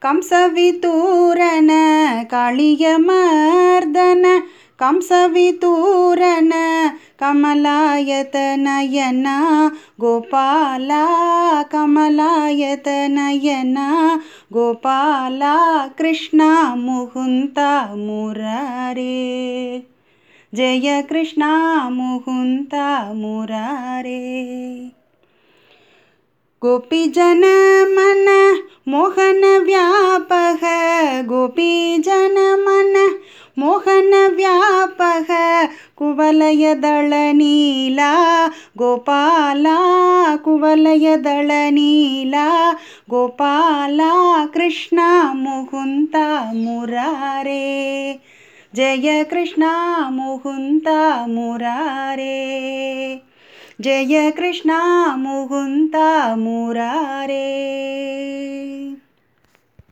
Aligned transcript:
ಕಂಸವಿತೂರನ 0.00 1.70
ಕಾಳಿಯ 2.26 2.86
ಮರ್ದನ 2.98 4.26
ಕಂಸವಿತೂರನ 4.78 6.52
ಕಮಲಾಯತನಯನ 7.20 9.26
ಗೋಪಾಲ 10.00 10.90
ಕಮಲಾಯತನಯನ 11.70 13.78
ಗೋಪಾಲ 14.52 15.42
ಕೃಷ್ಣ 15.98 16.42
ಮುಕುಂದ 16.76 17.58
ಮುರಾರೇ 18.04 19.82
ಜಯ 20.52 21.02
ಕೃಷ್ಣ 21.08 21.42
ಮುಕುಂದ 21.90 22.74
ಮುರಾರೇ 23.14 24.22
गोपीजनमन 26.62 28.28
मोहनव्यापः 28.88 30.62
गोपीजनमन 31.28 32.94
मोहनव्यापः 33.58 35.32
कुवलयदळनीला 35.98 38.12
गोपाला 38.78 39.76
कुवलयदळनीला 40.44 42.48
गोपाला 43.10 44.12
कृष्णा 44.54 45.10
मुकुन्ता 45.36 46.26
मुरारे 46.54 47.62
जय 48.76 49.22
कृष्णा 49.30 49.72
मुकुन्ता 50.12 51.00
मुरारे 51.28 52.34
जय 53.80 54.30
कृष्णा 54.30 55.16
मुकुन्त 55.16 55.96
मुरारे। 56.38 57.36